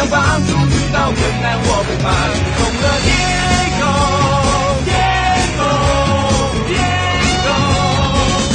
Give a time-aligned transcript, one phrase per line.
[0.00, 2.08] 家互相帮助，遇到困难我不怕。
[2.32, 3.84] 出动了，Diego
[4.86, 5.64] Diego
[6.68, 7.56] Diego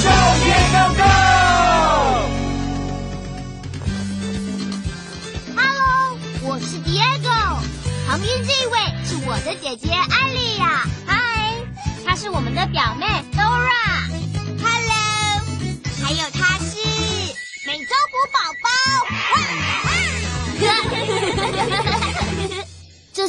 [0.01, 0.09] Go
[0.41, 0.83] Diego
[5.55, 7.29] Go！Hello，我是 Diego，
[8.07, 8.73] 旁边这位
[9.05, 10.63] 是我的姐姐艾丽亚。
[11.05, 11.13] 嗨，
[12.05, 13.05] 她是我们的表妹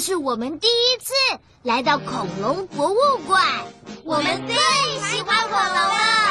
[0.06, 1.12] 是我们第一次
[1.64, 3.44] 来到恐龙博物馆，
[4.04, 4.54] 我们最
[5.00, 6.30] 喜欢恐龙了。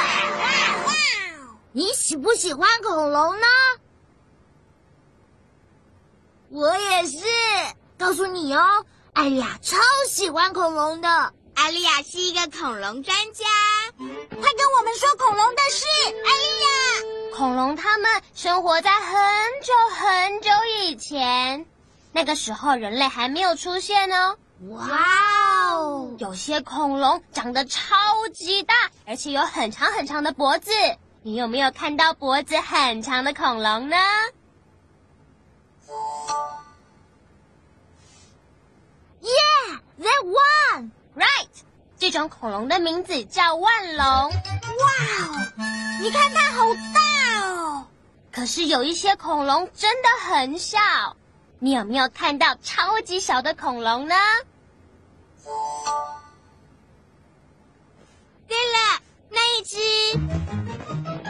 [1.73, 3.46] 你喜不喜欢恐龙呢？
[6.48, 7.18] 我也是，
[7.98, 9.76] 告诉你哦，艾丽亚超
[10.08, 11.34] 喜欢恐龙的。
[11.56, 13.44] 艾丽亚是一个恐龙专家，
[13.98, 14.08] 快
[14.40, 17.38] 跟我们说恐龙的事，艾丽亚。
[17.38, 19.12] 恐龙它们生活在很
[19.62, 21.66] 久很久以前，
[22.16, 24.38] 那个时候人类还没有出现哦。
[24.69, 24.88] 哇
[25.73, 26.16] 哦！
[26.17, 27.94] 有些恐龙长得超
[28.33, 28.73] 级大，
[29.05, 30.72] 而且有很长很长的脖子。
[31.23, 33.97] 你有没有看到脖子很长的恐龙呢
[39.22, 40.91] ？Yeah, that one.
[41.17, 41.50] Right.
[41.97, 44.06] 这种恐龙的名字叫万龙。
[44.06, 45.51] 哇哦，
[46.01, 46.63] 你看它好
[46.94, 47.88] 大哦！
[48.31, 50.79] 可是有一些恐龙真的很小。
[51.66, 54.14] 你有没有看到超级小的恐龙呢？
[58.48, 59.80] 对了，那一只。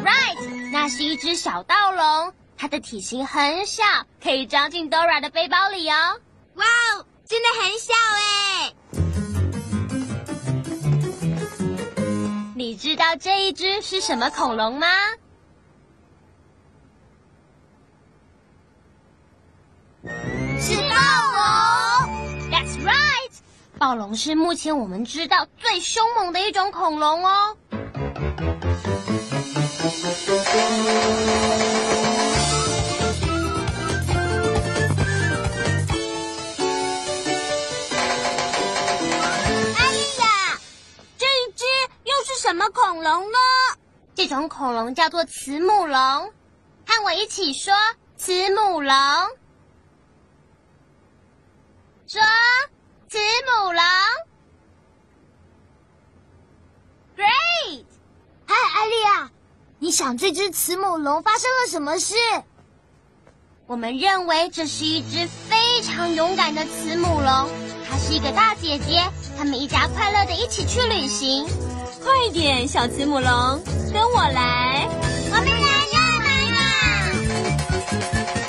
[0.04, 3.82] Right，那是一只小盗龙，它的体型很小，
[4.22, 6.20] 可以装进 Dora 的背包里哦。
[6.56, 8.74] 哇哦，真的很小哎！
[12.58, 14.88] 你知道这一只是什么恐龙吗？
[23.86, 27.56] 暴龙是目前我们知道最凶猛的一种恐龙哦。
[39.76, 40.60] 阿丽亚，
[41.16, 41.64] 这一只
[42.06, 43.38] 又是什么恐龙呢？
[44.16, 45.96] 这种恐龙叫做慈母龙，
[46.88, 47.72] 和我一起说
[48.18, 48.92] 慈母龙。
[52.08, 52.20] 说
[53.16, 53.82] 慈母龙
[57.16, 57.86] ，Great！
[58.46, 59.32] 嗨，艾莉亚，
[59.80, 62.14] 你想这只慈母龙发生了什么事？
[63.68, 67.50] 我们认为这是一只非常勇敢的慈母龙，
[67.90, 71.48] 它是一个大姐姐，他们一家快乐的一起去旅行。
[72.04, 74.90] 快点，小慈母龙，跟我来！
[75.32, 76.60] 我们来干嘛呀？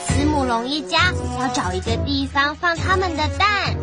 [0.08, 3.76] 慈母龙一家要找一个地方放他们的蛋，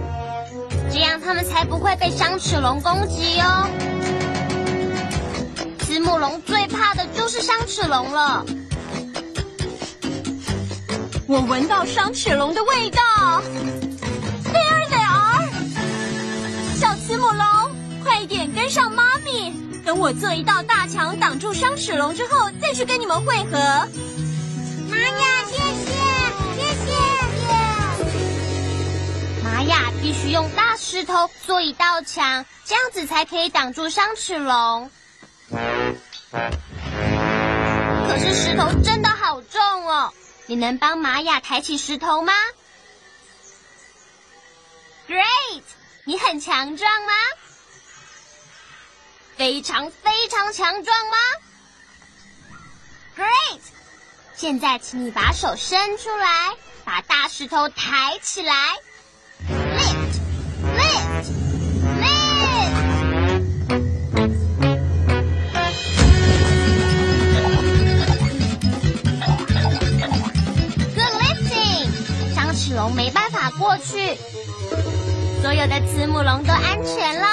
[0.93, 3.67] 这样他们才不会被伤齿龙攻击哦。
[5.79, 8.45] 慈母龙最怕的就是伤齿龙了。
[11.27, 13.01] 我闻到伤齿龙的味道。
[14.53, 15.49] There they are！
[16.75, 17.43] 小慈母龙，
[18.03, 19.51] 快点跟上妈咪，
[19.83, 23.57] 等我做一道大墙挡住伤齿龙之后，再去跟你们会合。
[24.91, 25.91] 玛雅，谢谢，
[26.55, 26.93] 谢谢。
[29.43, 34.91] 玛雅必须用大石头做一道墙，这样子才可以挡住伤齿龙。
[35.49, 35.57] 可
[38.19, 40.13] 是石头真的好重哦，
[40.45, 42.31] 你能帮玛雅抬起石头吗
[45.07, 45.63] ？Great，
[46.03, 47.13] 你很强壮吗？
[49.35, 51.17] 非常非常强壮吗
[53.17, 53.61] ？Great，
[54.35, 56.55] 现在请你把手伸出来，
[56.85, 58.75] 把大石头抬起来。
[61.29, 62.05] 你。
[70.95, 71.87] good lifting，
[72.35, 74.17] 张齿龙没办法过去，
[75.41, 77.27] 所有的慈母龙都安全了。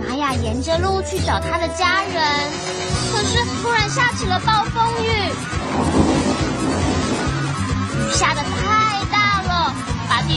[0.00, 2.14] 玛雅沿着路去找他的家人，
[3.12, 5.08] 可是突然下起了暴风雨。
[7.98, 8.59] 雨下的。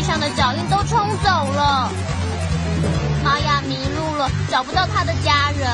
[0.03, 1.89] 上的脚印都冲走了。
[3.23, 5.67] 玛雅迷路了，找不到他的家人。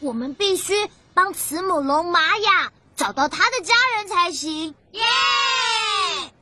[0.00, 0.72] 我们必须
[1.12, 2.70] 帮慈母龙玛雅。
[2.96, 5.02] 找到他的家人才行，耶！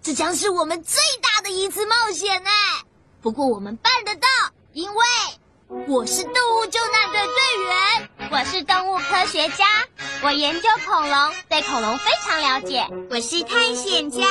[0.02, 2.50] 这将是我们最大的一次冒险呢。
[3.22, 4.28] 不过我们办得到，
[4.74, 5.02] 因为
[5.88, 7.34] 我是动物救难队队
[7.64, 9.64] 员，我是动物科学家，
[10.24, 12.86] 我研究恐龙，对恐龙非常了解。
[13.10, 14.24] 我是探险家，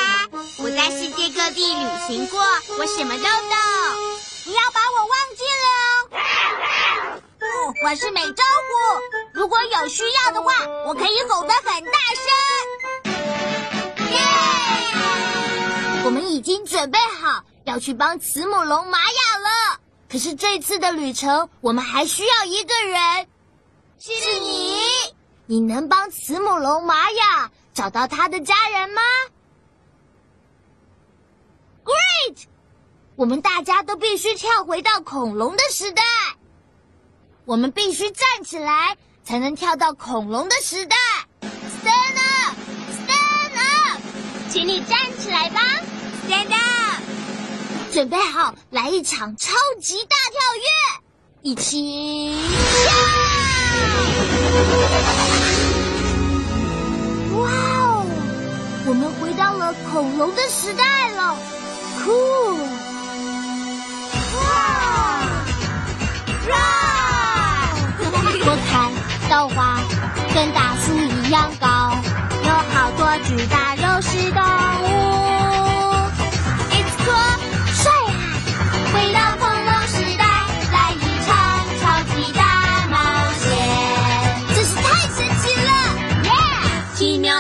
[0.58, 2.40] 我在世界各地旅行过，
[2.80, 3.58] 我什么都懂。
[4.46, 5.68] 不要把我忘记了
[7.42, 7.76] 哦。
[7.84, 8.72] 我是美洲虎，
[9.34, 10.54] 如果有需要的话，
[10.88, 12.24] 我可以吼得很大声。
[14.12, 14.18] 耶！
[16.06, 19.78] 我们已经准备好要去帮慈母龙玛雅了。
[20.10, 23.28] 可是这次的旅程，我们还需要一个人，
[24.00, 24.80] 是你。
[25.51, 29.01] 你能帮慈母龙玛雅找到他的家人吗
[31.83, 32.45] ？Great！
[33.18, 36.01] 我们大家都必须跳回到恐龙的时代。
[37.44, 38.95] 我们必须站起来，
[39.25, 40.95] 才能跳到恐龙的时代。
[41.42, 42.56] Stand up,
[42.95, 44.01] stand up，
[44.50, 45.59] 请你站起来吧。
[46.30, 49.51] Stand up，准备好来一场超
[49.81, 51.01] 级大跳跃，
[51.42, 52.38] 一起
[52.86, 53.41] 跳！
[57.38, 58.06] 哇哦，
[58.86, 61.36] 我们回到了恐龙的时代了
[62.04, 62.12] 酷！
[64.38, 64.40] 哇
[66.50, 66.54] 哇！
[68.44, 68.72] 我看
[69.30, 69.80] 豆花
[70.34, 71.96] 跟大树一样高，
[72.44, 73.76] 有好多巨大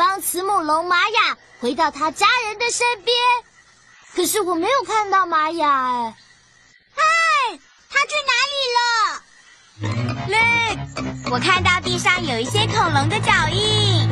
[0.00, 3.14] 帮慈母龙玛雅回到他家人的身边，
[4.16, 6.16] 可是我没有看到玛雅哎。
[6.94, 7.02] 嗨，
[7.90, 10.40] 他去哪里了
[11.26, 14.08] ？Look，我看到地上有一些恐龙的脚印，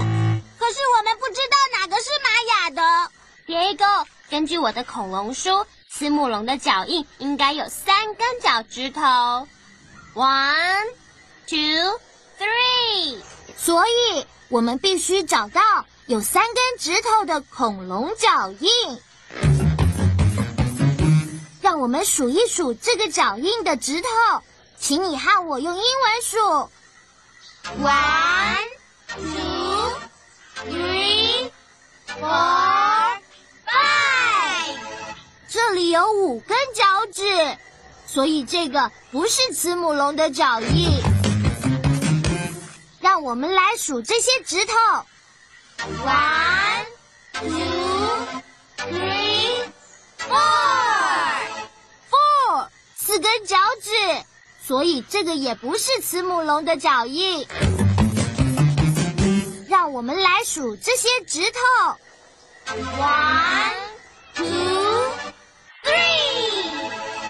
[0.59, 3.11] 可是我们不知道哪个是玛雅的。
[3.47, 9.00] Diego，根据我的恐龙书，慈母龙的脚印应该有三根脚趾头。
[10.12, 10.85] One,
[11.47, 11.99] two,
[12.38, 13.23] three。
[13.59, 15.61] 所以我们必须找到
[16.07, 18.71] 有三根指头的恐龙脚印。
[21.61, 24.09] 让我们数一数这个脚印的指头，
[24.79, 26.71] 请你和我用英文数。
[27.83, 28.65] One,
[29.09, 29.93] two,
[30.65, 31.50] three,
[32.19, 33.19] four,
[33.67, 34.79] five。
[35.50, 37.59] 这里有五根脚趾，
[38.07, 41.03] 所以这个不是慈母龙的脚印。
[43.09, 44.75] 让我们来数这些指头。
[46.05, 46.85] One,
[47.33, 48.29] two,
[48.77, 49.65] three,
[50.19, 50.37] four。
[52.11, 53.91] four 四根脚趾，
[54.62, 57.49] 所以这个也不是慈母龙的脚印。
[59.71, 61.59] 让我们来数这些指头
[62.75, 63.73] One,
[64.35, 64.45] two,
[65.83, 66.83] three。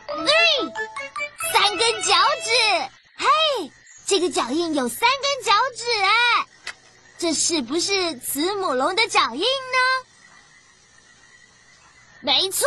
[0.09, 0.73] ，three
[1.53, 2.51] 三根脚趾。
[4.09, 6.47] 这个脚印有三根脚趾哎，
[7.19, 9.47] 这是不是慈母龙的脚印呢？
[12.23, 12.67] 没错。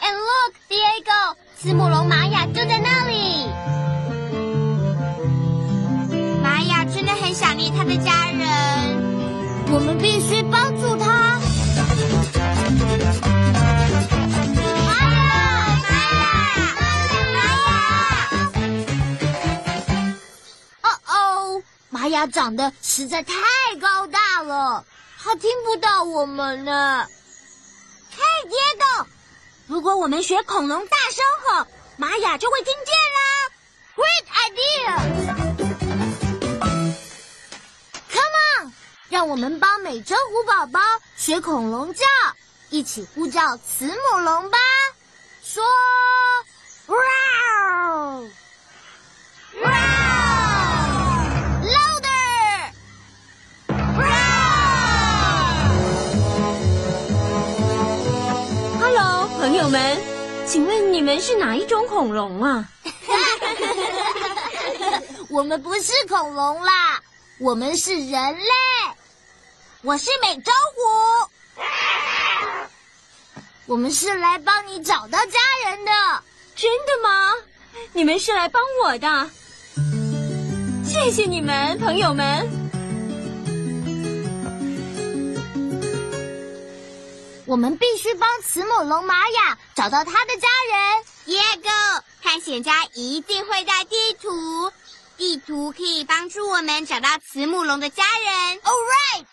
[0.00, 3.44] And look, Diego，慈母龙玛雅就在那里。
[6.42, 11.09] 玛雅真的很想念他的家人，我们必须帮助他。
[22.00, 23.34] 玛雅长得实在太
[23.78, 24.86] 高大了，
[25.22, 27.06] 他听不到我们呢。
[28.10, 29.04] 嘿，Diego，
[29.66, 31.66] 如果我们学恐龙大声吼，
[31.98, 33.50] 玛雅就会听见啦。
[33.96, 34.24] Great
[38.08, 38.72] idea！Come on，
[39.10, 40.80] 让我们帮美洲虎宝宝
[41.18, 42.06] 学恐龙叫，
[42.70, 44.56] 一起呼叫慈母龙吧。
[45.44, 45.62] 说
[46.86, 48.30] ，Wow！Wow！Louder！Wow！
[60.50, 62.68] 请问你们是哪一种恐龙啊？
[65.30, 67.00] 我们不是恐龙啦，
[67.38, 68.42] 我们是人类。
[69.82, 70.80] 我是美洲虎，
[73.66, 75.92] 我们是来帮你找到家人的。
[76.56, 77.32] 真的吗？
[77.92, 79.30] 你们是来帮我的，
[80.84, 82.59] 谢谢你们，朋友们。
[87.50, 91.04] 我们必须帮慈母龙玛雅找到他的家人。
[91.26, 94.72] Diego，探险家一定会带地图，
[95.16, 98.60] 地图可以帮助我们找到慈母龙的家人。
[98.60, 99.24] All right，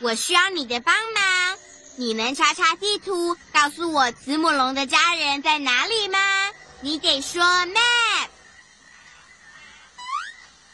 [0.00, 1.56] 我需要你的帮忙，
[1.94, 6.18] 你能查查地图，告诉我慈母龙的家人在哪里吗？
[6.80, 8.28] 你得说 map。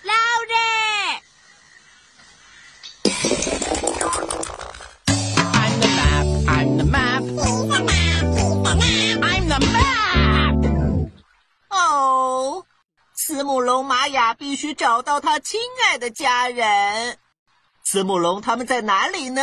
[0.04, 1.20] Louder！
[11.76, 12.66] 哦，
[13.14, 17.18] 慈母龙玛雅必须找到他亲爱的家人。
[17.84, 19.42] 慈母龙他们在哪里呢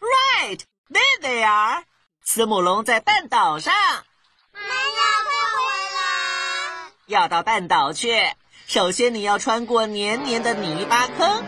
[0.00, 1.84] ？Right, there they are。
[2.24, 3.74] 慈母龙在半岛上。
[3.74, 6.92] 玛雅，快回来！
[7.06, 8.34] 要到半岛去，
[8.66, 11.44] 首先你要穿过黏黏的泥巴坑，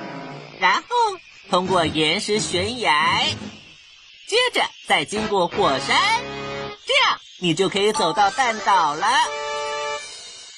[0.60, 0.88] 然后
[1.50, 3.24] 通过岩石悬崖，
[4.28, 6.22] 接着再经过火山，
[6.86, 9.06] 这样你就可以走到半岛了。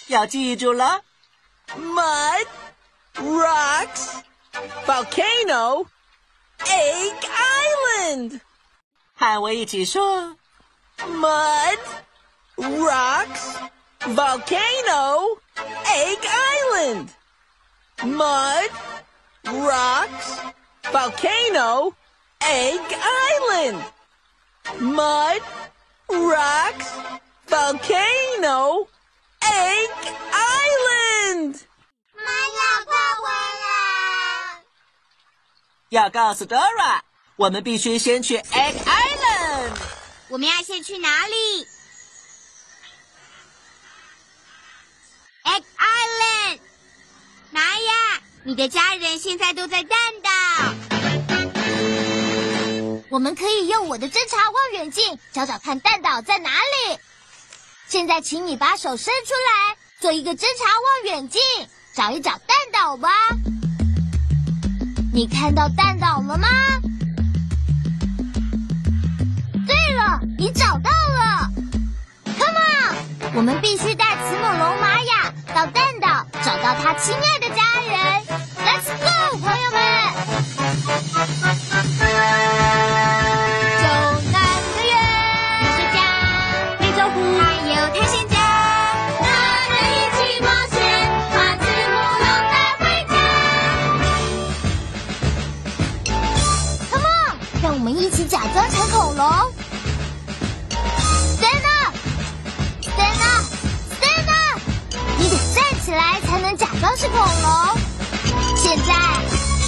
[0.09, 1.03] 要记住了
[1.77, 2.47] ，mud,
[3.15, 4.23] rocks,
[4.87, 5.87] volcano,
[6.59, 8.41] egg island。
[9.17, 10.37] 和我一起说
[10.99, 11.79] ，mud,
[12.57, 13.71] rocks。
[14.07, 17.09] Volcano, Egg Island.
[18.05, 18.71] Mud,
[19.47, 20.41] rocks,
[20.93, 21.97] volcano,
[22.43, 23.83] Egg Island.
[24.79, 25.43] Mud,
[26.09, 26.87] rocks,
[27.49, 28.89] volcano,
[29.41, 29.91] Egg
[30.33, 31.61] Island.
[32.15, 33.29] 玛雅，快回
[33.63, 34.63] 来！
[35.91, 37.01] 要告诉 Dora，
[37.37, 39.73] 我们必须先去 Egg Island。
[40.29, 41.67] 我们要先去哪里
[45.45, 46.61] ？Egg Island。
[47.51, 50.31] 玛雅，你的家人现在都在蛋岛。
[53.15, 56.99] 我们可以用我的侦察望远镜找找看蛋岛在哪里。
[57.87, 59.33] 现在，请你把手伸出
[59.71, 60.65] 来，做一个侦察
[61.05, 61.41] 望远镜，
[61.95, 63.09] 找一找蛋岛吧。
[65.13, 66.49] 你看到蛋岛了吗？
[69.65, 71.49] 对了，你找到了。
[72.37, 78.24] Come on，我们必须带慈母龙玛雅到蛋岛，找到他亲爱的家人。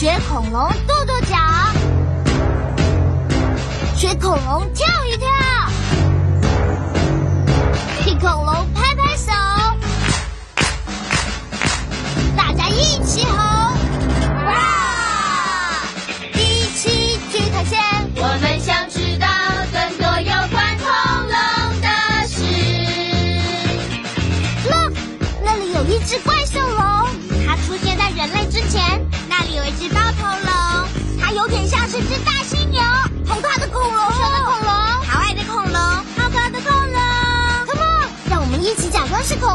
[0.06, 1.36] 学恐龙跺跺脚，
[3.96, 4.85] 学恐龙跳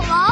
[0.08, 0.30] 龙。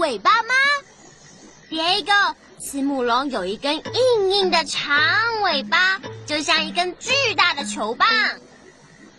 [0.00, 0.54] 尾巴吗？
[1.68, 2.12] 别个，
[2.58, 4.96] 慈母龙有一根硬硬的长
[5.42, 8.08] 尾巴，就像一根巨大的球棒。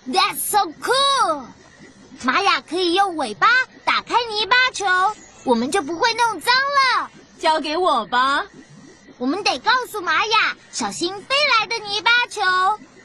[0.08, 1.46] That's so cool！
[2.24, 3.48] 玛雅可以用尾巴
[3.86, 4.86] 打开泥巴球，
[5.44, 7.12] 我们就不会弄脏了。
[7.40, 8.44] 交给我吧。
[9.20, 12.42] 我们得告诉玛雅，小心飞来的泥巴球。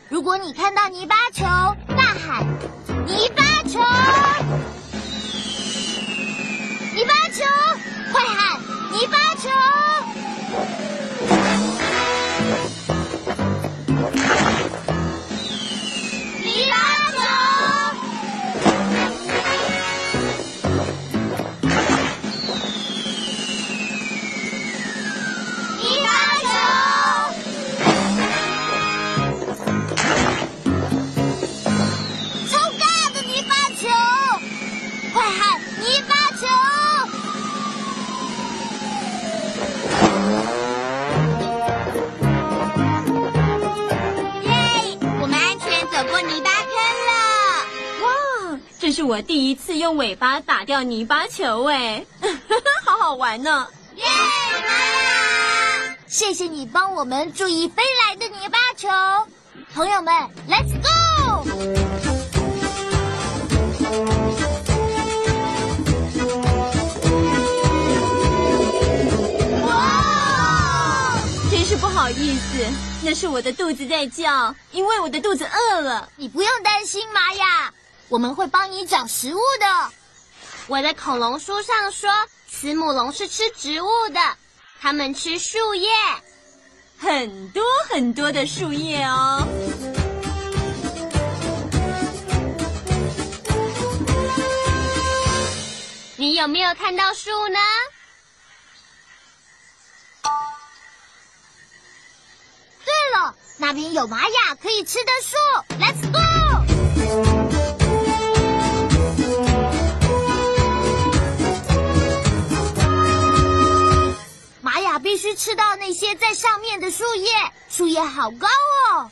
[0.09, 1.45] 如果你看到泥巴球，
[1.95, 2.47] 大喊
[3.07, 3.79] “泥巴球”，
[7.37, 7.45] 球，
[8.13, 8.59] 快喊
[8.91, 9.51] “泥巴球”。
[49.27, 52.05] 第一次用尾巴打掉泥巴球，哎，
[52.87, 53.67] 好好玩呢。
[53.97, 55.97] 耶，玛雅！
[56.07, 58.89] 谢谢你帮我们注意飞来的泥巴球，
[59.75, 60.15] 朋友们
[60.49, 60.87] ，Let's go！
[69.67, 71.19] 哇！
[71.51, 72.65] 真是不好意思，
[73.03, 76.09] 那是我的肚子在叫，因为我的肚子饿了。
[76.15, 77.73] 你不用担心，玛雅，
[78.09, 79.93] 我们会帮你找食物的。
[80.69, 82.11] 我的恐龙书上说，
[82.49, 84.21] 慈母龙是吃植物的，
[84.81, 85.89] 它们吃树叶。
[86.99, 89.47] 很多很多的树叶哦。
[96.17, 97.59] 你有没有看到树呢？
[102.85, 105.37] 对了，那边有玛雅可以吃的树
[105.79, 106.76] ，Let's go！
[115.17, 117.31] 必须吃到那些在上面的树叶，
[117.71, 118.47] 树叶好高
[118.93, 119.11] 哦。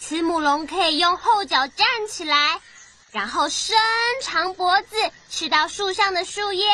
[0.00, 2.58] 慈母龙可以用后脚站起来，
[3.10, 3.76] 然后伸
[4.22, 4.86] 长脖子
[5.28, 6.66] 吃到树上的树叶。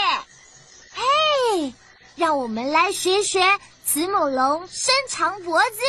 [0.95, 1.75] 嘿，
[2.15, 3.43] 让我们来学学
[3.85, 5.81] 慈母龙伸长脖子，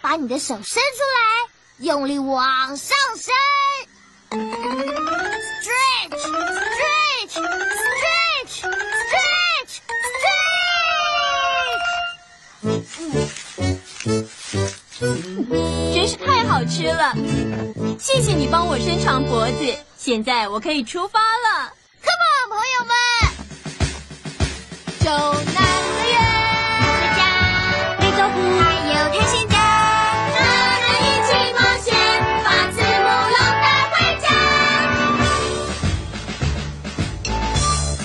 [0.00, 3.34] 把你的手伸出来，用力往上伸。
[5.62, 7.42] Stretch,
[16.62, 17.12] 好吃了！
[17.98, 21.72] 谢谢你帮我伸长脖子，现在我可以出发了。
[22.04, 22.94] Come on，朋友们，
[25.00, 25.10] 走
[25.52, 26.14] 南的远，
[27.00, 27.20] 大家
[27.98, 29.58] 非洲虎还有探险家，
[30.38, 30.40] 让
[30.78, 31.90] 人一起冒险，
[32.44, 34.24] 把子母龙带回家。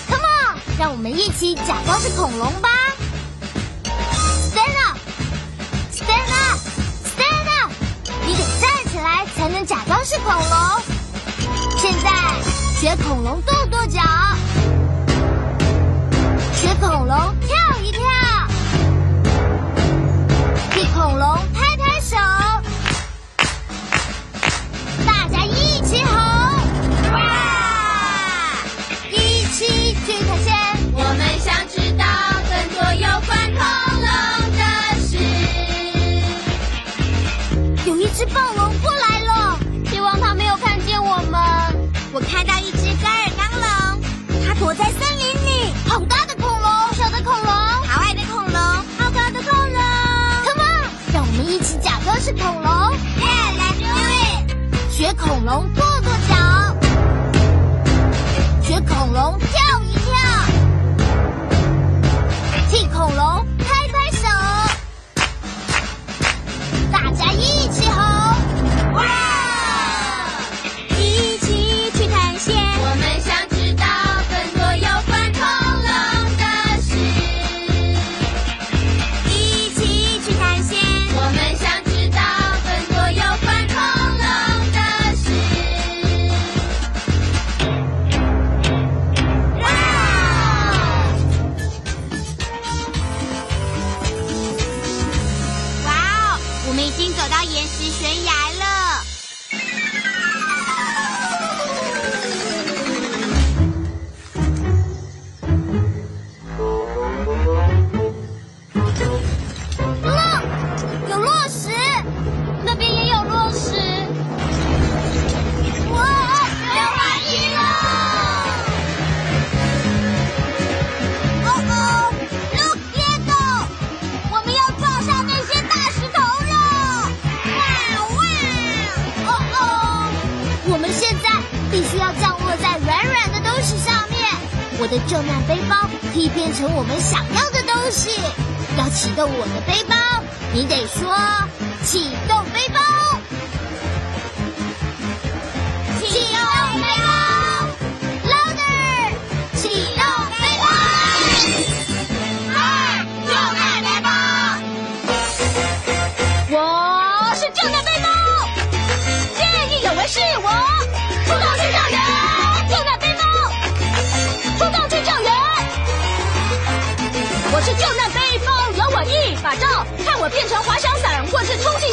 [0.09, 2.76] ，Come on，让我们一起假装是恐龙吧。
[9.47, 10.43] 才能假装是恐龙。
[11.77, 12.09] 现在
[12.81, 14.01] 学恐龙跺跺脚，
[16.53, 18.01] 学恐龙跳一跳，
[20.71, 22.17] 替恐龙拍拍手，
[25.05, 26.11] 大家一起吼！
[27.13, 27.17] 哇！
[29.09, 29.15] 一
[29.53, 30.53] 起去探险。
[30.91, 32.03] 我们想知道
[32.49, 33.63] 更多有关恐
[34.03, 34.11] 龙
[34.57, 34.61] 的
[35.07, 35.15] 事。
[37.85, 38.66] 有一只暴龙
[52.27, 52.69] 是恐龙
[53.21, 54.91] ，Yeah，let's do it！
[54.91, 56.35] 学恐龙跺跺脚，
[58.61, 59.47] 学恐龙跳
[59.83, 60.11] 一跳，
[62.69, 63.46] 替恐龙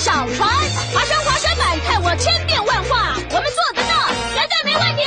[0.04, 0.46] 小船，
[0.92, 5.02] 爬上滑水板，看我千变万化，我们做得到，绝对没问题。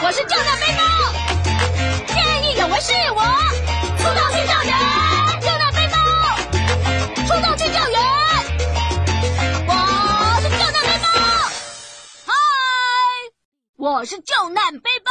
[0.00, 0.80] 我是救难背包，
[2.14, 3.20] 见义勇为是我，
[3.98, 4.78] 出动去救援，
[5.42, 5.98] 救难背包，
[7.26, 7.98] 出动去救援。
[9.66, 9.74] 我
[10.40, 11.08] 是救难背包，
[12.24, 12.32] 嗨，
[13.76, 15.10] 我是救难背包。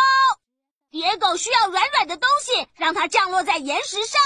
[0.91, 4.21] 野狗需要软软的东西，让它降落在岩石上。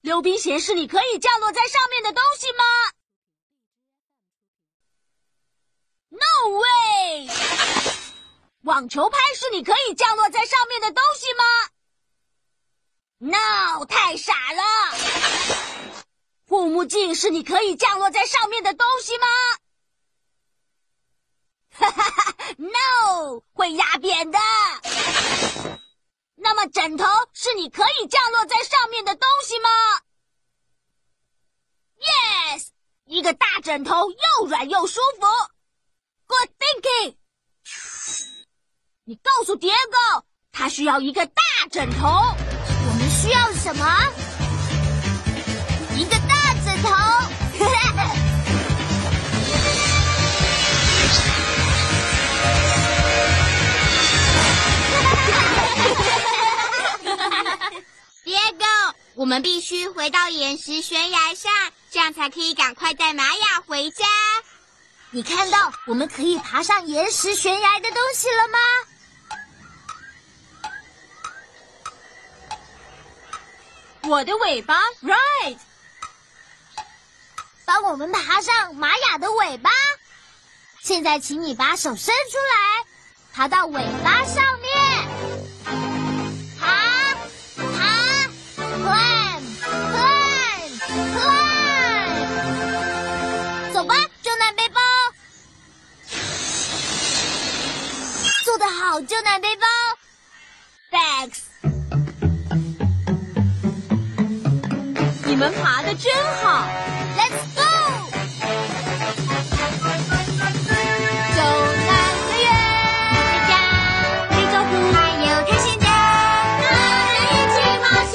[0.00, 2.64] 溜冰鞋是你可以降落在上面的东西吗
[6.14, 7.28] ？No way！
[8.62, 11.44] 网球拍是你可以降落在上面的东西吗
[13.18, 14.62] ？No，太傻了。
[16.48, 19.26] 护目镜是你可以降落在上面的东西吗？
[21.76, 24.38] 哈哈哈，no，会压扁的。
[26.36, 29.68] 那么枕头是你可以降落在上面的东西吗
[31.98, 32.68] ？Yes，
[33.06, 35.26] 一个大枕头又软又舒服。
[36.26, 37.16] Good thinking。
[39.04, 42.08] 你告诉蝶狗，他需要一个大枕头。
[42.08, 43.86] 我们需要什么？
[45.94, 46.88] 一个大枕头。
[58.24, 58.64] 别狗，
[59.14, 61.52] 我们必须回到岩石悬崖上，
[61.90, 64.04] 这样才可以赶快带玛雅回家。
[65.14, 68.58] 你看到我们可以爬上岩石悬崖的东西了吗？
[74.08, 75.56] 我的尾巴，right。
[77.64, 79.70] 帮我们爬上玛雅的尾巴。
[80.82, 82.84] 现在，请你把手伸出来，
[83.32, 84.83] 爬到尾巴上面，
[98.74, 99.66] 好，救难背包。
[100.90, 101.42] Thanks。
[105.24, 106.66] 你们爬的真好。
[107.16, 107.60] Let's go！
[111.30, 111.38] 救
[111.86, 111.90] 难
[112.26, 112.50] 队员，
[113.48, 113.52] 家，
[114.30, 115.86] 非洲虎，还有探险家，
[116.60, 116.66] 让
[117.14, 118.14] 人一起冒险，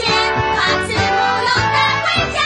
[0.57, 2.37] 把慈母龙带回家。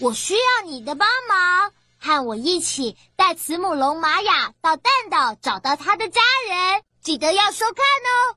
[0.00, 1.08] 我需要你的帮，
[2.12, 8.36] 和我一起带慈母龙玛雅到蛋岛找到他的家人，记得要收看哦。